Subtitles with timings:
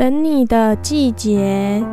[0.00, 1.84] 等你的季节。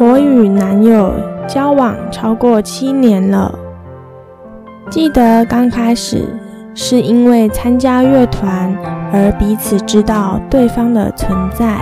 [0.00, 1.12] 我与男友
[1.46, 3.56] 交往超过七年了。
[4.90, 6.26] 记得刚开始
[6.74, 8.76] 是因为参加乐团
[9.12, 11.76] 而彼此知道对方的存在。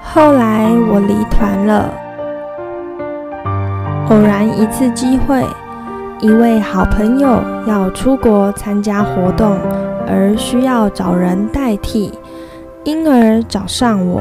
[0.00, 1.92] 后来我离团了，
[4.08, 5.44] 偶然一次机会，
[6.22, 9.58] 一位好朋友要出国参加活动，
[10.06, 12.12] 而需要找人代替，
[12.84, 14.20] 因而找上我。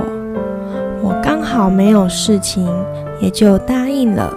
[1.04, 2.68] 我刚好没有事情，
[3.20, 4.34] 也就答应了。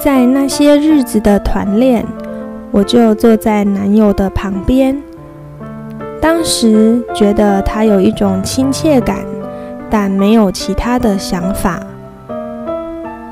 [0.00, 2.02] 在那些日子的团练，
[2.70, 4.98] 我就坐在男友的旁边。
[6.18, 9.18] 当时觉得他有一种亲切感，
[9.90, 11.78] 但没有其他的想法。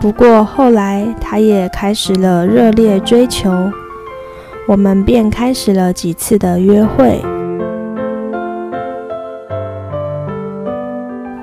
[0.05, 3.51] 不过后来他也开始了热烈追求，
[4.69, 7.25] 我们便开始了几次的约会。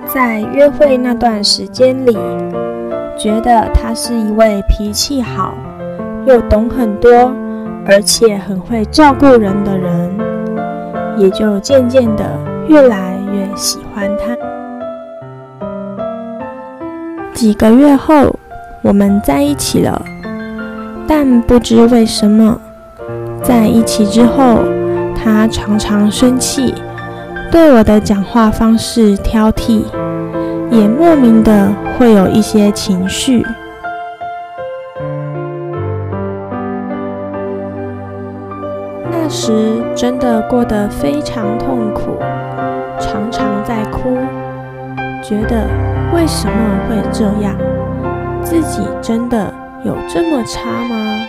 [0.06, 2.16] 在约会那段时间里，
[3.18, 5.56] 觉得他是一位脾气好，
[6.28, 7.34] 又懂很多，
[7.88, 10.16] 而且很会照顾人的人，
[11.18, 12.24] 也就渐渐的
[12.68, 14.38] 越来越喜欢他。
[17.34, 18.36] 几个月后，
[18.82, 20.02] 我们在一起了，
[21.08, 22.60] 但不知为什么，
[23.44, 24.60] 在一起之后，
[25.16, 26.74] 他常常生气，
[27.52, 29.84] 对我的讲话方式挑剔。
[30.72, 31.68] 也莫名的
[32.00, 33.46] 会有一些情绪。
[39.12, 42.18] 那时真的过得非常痛苦，
[42.98, 44.18] 常常在哭，
[45.22, 45.68] 觉得
[46.16, 46.54] 为什么
[46.88, 47.54] 会这样？
[48.44, 49.54] 自己真的
[49.86, 51.28] 有这么差吗？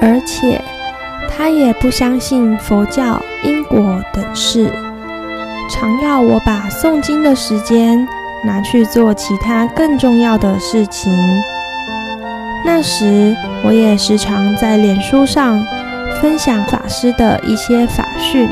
[0.00, 0.60] 而且
[1.30, 4.70] 他也不相信佛教因果等事。
[5.70, 8.06] 常要我把诵经的时间
[8.44, 11.10] 拿去做其他更重要的事情。
[12.64, 15.64] 那时，我也时常在脸书上
[16.20, 18.48] 分享法师的一些法讯，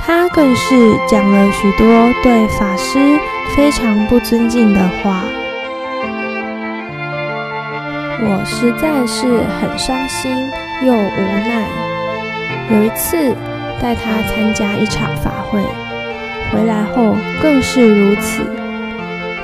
[0.00, 1.86] 他更是讲了许多
[2.22, 3.18] 对法师
[3.54, 5.24] 非常不尊敬的话。
[8.18, 10.50] 我实在是很伤心
[10.82, 11.66] 又无奈。
[12.70, 13.34] 有一次
[13.80, 15.60] 带他参加一场法会。
[16.52, 18.42] 回来后更是如此，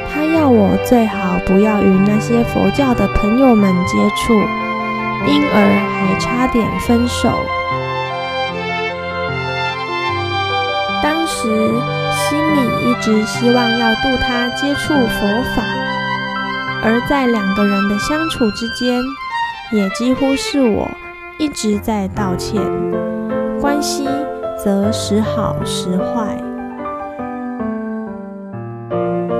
[0.08, 4.40] 他要我最好不要与那些佛教的朋友们接触，
[5.26, 5.58] 因而
[5.92, 7.28] 还差点分手。
[11.02, 11.74] 当时
[12.28, 15.62] 心里一直希望要度他接触佛法，
[16.82, 19.02] 而在两个人的相处之间，
[19.72, 20.88] 也几乎是我
[21.38, 22.62] 一直在道歉，
[23.60, 24.08] 关系
[24.56, 26.40] 则时好时坏。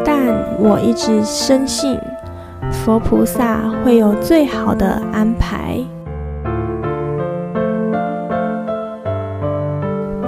[0.04, 1.98] 但我一直深信
[2.71, 5.78] 佛菩萨会有最好的安排。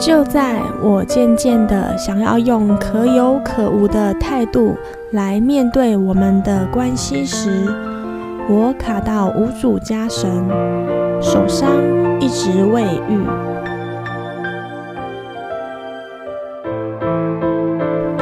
[0.06, 4.76] 就在我渐渐的想要用可有可无的态度
[5.12, 7.64] 来面对我们的关系时，
[8.46, 10.30] 我卡到无主家神，
[11.22, 11.70] 手伤
[12.20, 13.24] 一直未愈。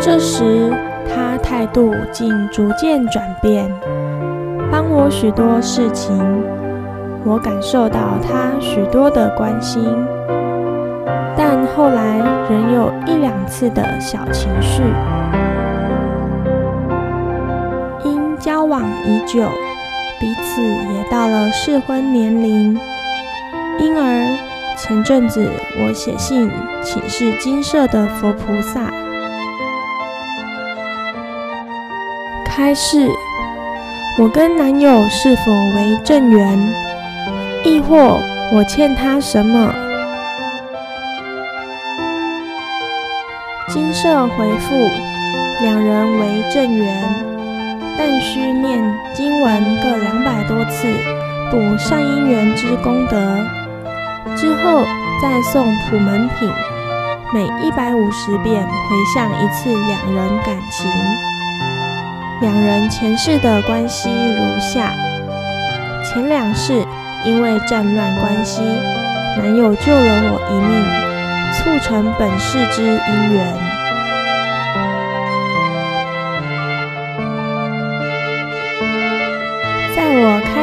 [0.01, 0.73] 这时。
[1.15, 3.69] 他态度竟逐渐转变，
[4.71, 6.17] 帮我许多事情，
[7.25, 9.83] 我感受到他许多的关心，
[12.83, 14.83] 有一两次的小情绪。
[18.05, 19.49] 因交往已久，
[20.19, 22.77] 彼此也到了适婚年龄，
[23.79, 24.37] 因而
[24.77, 25.49] 前阵子
[25.79, 26.51] 我写信
[26.83, 28.91] 请示金色的佛菩萨。
[32.45, 33.09] 开示，
[34.19, 36.59] 我跟男友是否为正缘，
[37.65, 38.19] 亦或
[38.53, 39.73] 我欠他什么？
[44.03, 44.91] 精舍回复，
[45.61, 47.05] 两人为正缘，
[47.97, 48.83] 但需念
[49.15, 50.89] 经文各两百多次，
[51.53, 53.17] 补善因缘之功德，
[54.35, 54.83] 之后
[55.23, 56.51] 再诵普门品，
[57.33, 60.91] 每一百五十遍回向一次两人感情。
[62.41, 64.93] 两人前世的关系如下：
[66.05, 66.85] 前两世
[67.25, 68.63] 因为战乱关系，
[69.39, 70.83] 男友救了我一命，
[71.53, 73.73] 促成本世之姻缘。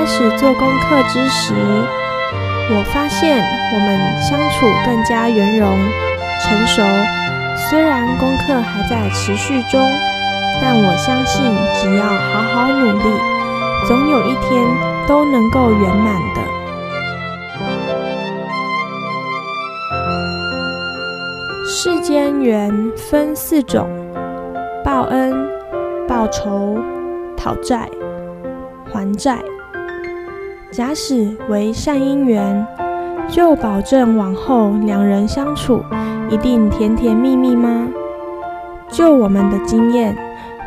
[0.09, 1.53] 始做功课之时，
[2.71, 3.37] 我发现
[3.71, 5.77] 我们相处更加圆融、
[6.41, 6.81] 成熟。
[7.69, 9.87] 虽然功课还在持续中，
[10.59, 11.45] 但我相信
[11.75, 13.05] 只要好好努力，
[13.87, 14.65] 总有一天
[15.07, 16.41] 都能够圆满的。
[21.67, 23.87] 世间缘分四种：
[24.83, 25.47] 报恩、
[26.07, 26.79] 报仇、
[27.37, 27.87] 讨债、
[28.91, 29.37] 还债。
[30.71, 32.65] 假使为善因缘，
[33.27, 35.83] 就保证往后两人相处
[36.29, 37.87] 一定甜甜蜜蜜吗？
[38.87, 40.15] 就我们的经验，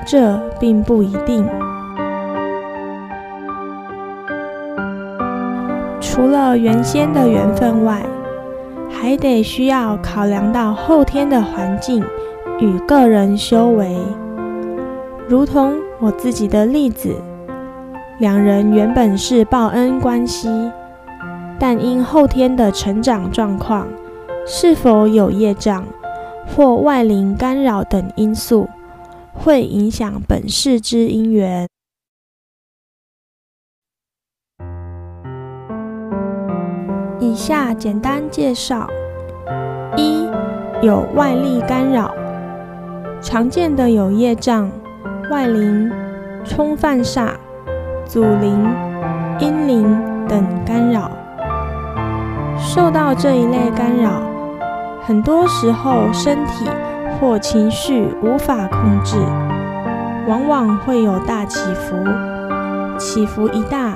[0.05, 1.47] 这并不一定。
[6.01, 8.03] 除了原先的缘分外，
[8.91, 12.03] 还得需要考量到后天的环境
[12.59, 13.97] 与个人修为。
[15.29, 17.15] 如同我自己的例子。
[18.23, 20.49] 两人原本是报恩关系，
[21.59, 23.89] 但因后天的成长状况、
[24.47, 25.85] 是否有业障
[26.47, 28.69] 或外灵干扰等因素，
[29.33, 31.67] 会影响本世之因缘。
[37.19, 38.87] 以下简单介绍：
[39.97, 40.29] 一、
[40.81, 42.15] 有外力干扰，
[43.21, 44.71] 常见的有业障、
[45.29, 45.91] 外灵、
[46.45, 47.33] 冲犯煞。
[48.12, 48.62] 祖灵、
[49.41, 49.99] 阴灵
[50.29, 51.11] 等干扰，
[52.59, 54.20] 受到这一类干扰，
[55.00, 56.69] 很多时候身体
[57.19, 59.17] 或情绪无法控制，
[60.29, 61.97] 往往会有大起伏。
[62.99, 63.94] 起伏一大，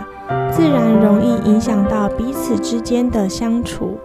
[0.50, 3.98] 自然容易影响到彼此之间的相处。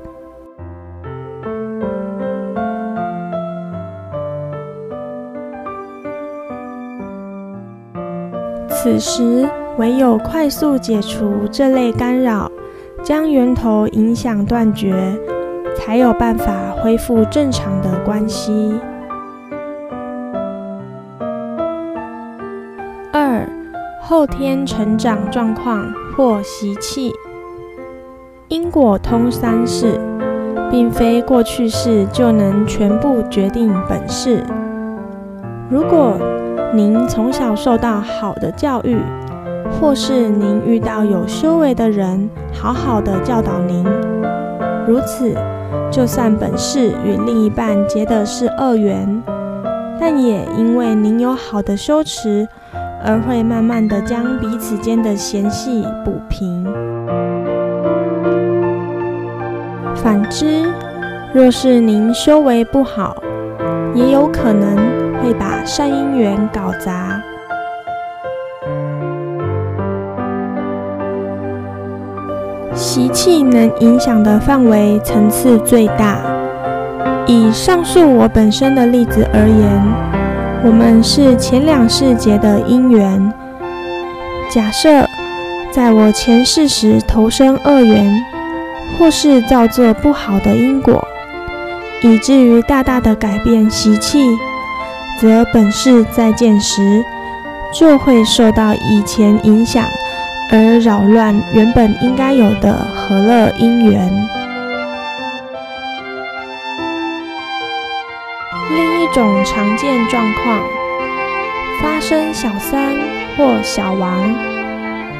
[8.68, 9.48] 此时，
[9.82, 12.52] 唯有快速解除这类干扰，
[13.02, 14.94] 将源头影响断绝，
[15.76, 18.80] 才有办法恢复正常的关系。
[23.12, 23.44] 二、
[24.00, 27.12] 后天成长状况或习气，
[28.50, 30.00] 因果通三世，
[30.70, 34.44] 并非过去世就能全部决定本世。
[35.72, 36.20] 如果
[36.72, 39.00] 您从小受到好的教育，
[39.82, 43.84] 或是您遇到有修为的人，好好的教导您，
[44.88, 45.36] 如此，
[45.90, 49.22] 就算本世与另一半结的是恶缘，
[50.00, 52.48] 但也因为您有好的修持，
[53.04, 56.64] 而会慢慢的将彼此间的嫌隙补平。
[59.96, 60.72] 反之，
[61.34, 63.16] 若是您修为不好，
[63.94, 64.76] 也有可能
[65.22, 67.21] 会把善因缘搞砸。
[72.82, 76.18] 习气能影响的范围层次最大。
[77.28, 83.32] 以上述我本身的例子而言，我们是前两世结的因缘。
[84.50, 85.08] 假设
[85.72, 88.12] 在我前世时投生恶缘，
[88.98, 91.08] 或是造作不好的因果，
[92.02, 94.26] 以至于大大的改变习气，
[95.20, 96.82] 则本世再见时，
[97.72, 99.86] 就会受到以前影响。
[100.54, 104.12] 而扰乱原本应该有的和乐因缘。
[108.70, 110.60] 另一种常见状况，
[111.82, 112.94] 发生小三
[113.38, 114.12] 或小王，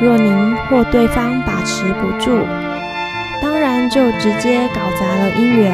[0.02, 2.46] 若您或对方把持不住，
[3.42, 5.72] 当然就直接搞砸了姻缘。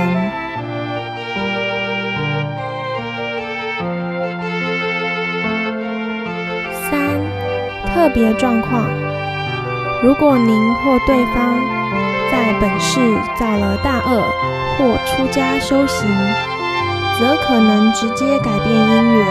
[6.91, 7.19] 三、
[7.91, 9.06] 特别状况。
[10.03, 11.55] 如果您或对方
[12.31, 12.99] 在本世
[13.35, 14.23] 造了大恶
[14.77, 16.07] 或出家修行，
[17.17, 19.25] 则可能直接改变姻缘。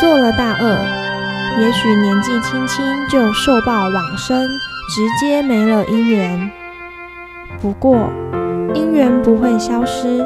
[0.00, 0.78] 做了大恶，
[1.60, 4.48] 也许年纪轻轻就受报往生，
[4.88, 6.50] 直接没了姻缘。
[7.60, 8.08] 不过，
[8.72, 10.24] 姻缘不会消失，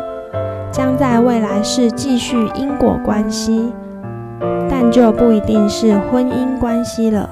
[0.70, 3.72] 将在未来世继续因果关系，
[4.68, 7.30] 但就不一定是婚姻关系了。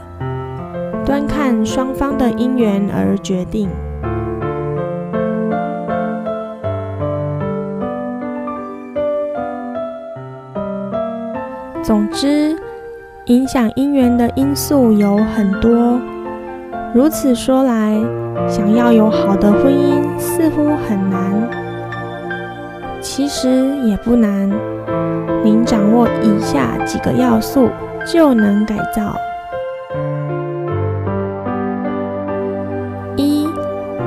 [1.05, 3.69] 端看双方的因缘而决定。
[11.83, 12.57] 总之，
[13.27, 16.01] 影响姻缘的因素有很多。
[16.95, 18.01] 如此说来，
[18.49, 21.21] 想要有好的婚姻似乎很难。
[23.03, 23.49] 其实
[23.85, 24.51] 也不难，
[25.45, 27.69] 您掌握以下几个要素
[28.07, 29.15] 就能改造。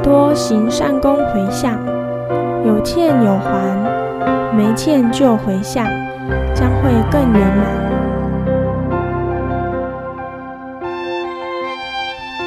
[0.07, 1.77] 多行善功回向，
[2.65, 5.85] 有欠有还，没欠就回向，
[6.55, 7.67] 将会更圆满。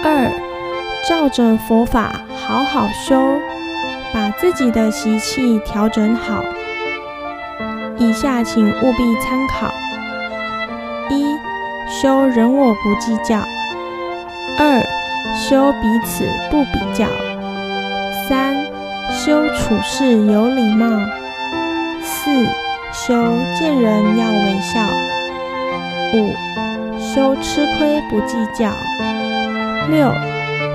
[0.03, 0.33] 二，
[1.07, 3.21] 照着佛法好好修，
[4.11, 6.43] 把自己的习气调整好。
[7.99, 9.71] 以下请务必参考：
[11.11, 11.37] 一、
[11.87, 13.41] 修人我不计较；
[14.59, 14.83] 二、
[15.37, 17.05] 修彼此不比较；
[18.31, 18.55] 三、
[19.11, 20.87] 修处事有礼貌；
[22.01, 22.31] 四、
[22.93, 23.13] 修
[23.59, 24.87] 见人要微笑；
[26.15, 26.33] 五、
[26.97, 28.71] 修吃亏不计较；
[29.91, 30.15] 六、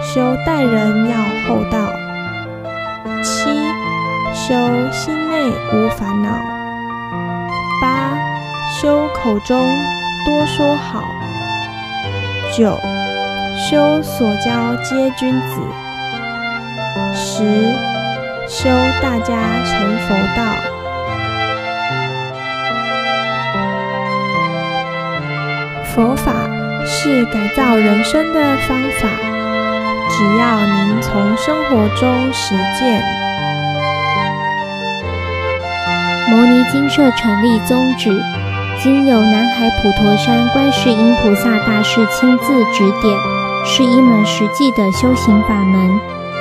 [0.01, 1.15] 修待人要
[1.47, 1.93] 厚道；
[3.23, 3.49] 七、
[4.33, 4.53] 修
[4.91, 6.31] 心内无烦恼。
[7.81, 8.17] 八
[8.69, 9.65] 修口中
[10.25, 11.05] 多说好，
[12.53, 12.77] 九
[13.57, 15.61] 修所交皆君子，
[17.13, 17.43] 十
[18.47, 18.69] 修
[19.01, 19.35] 大家
[19.65, 20.43] 成佛道。
[25.93, 26.49] 佛法
[26.85, 29.07] 是改造人生的方法，
[30.09, 33.01] 只要您从生活中实践。
[36.29, 38.21] 摩尼精舍成立宗旨。
[38.83, 43.17] 经由南海普陀山观世音菩萨大士亲自指点，
[43.65, 45.99] 是一门实际的修行法门，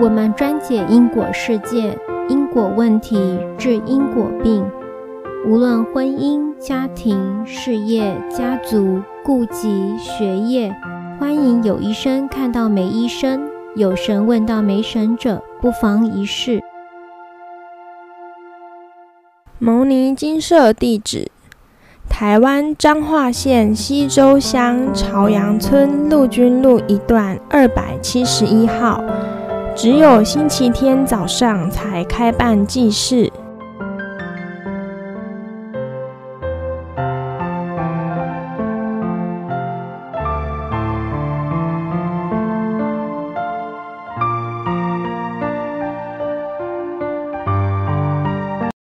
[0.00, 4.64] 我们专解因果事件、因果问题，治因果病。
[5.44, 10.72] 无论婚姻、家庭、事业、家族、顾及、学业，
[11.18, 16.62] 欢迎有医生看到没医生，有神问到没神者，不妨一试。
[19.58, 21.28] 牟尼金舍地址：
[22.08, 29.02] 台湾彰化县溪州乡朝阳村陆军路一段二百七十一号。
[29.80, 33.30] 只有星期天早上才开办祭祀。